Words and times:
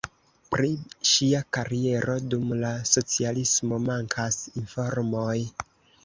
Pri 0.53 0.69
ŝia 1.09 1.41
kariero 1.57 2.15
dum 2.33 2.55
la 2.61 2.71
socialismo 2.91 3.79
mankas 3.89 4.39
informoj. 4.63 5.37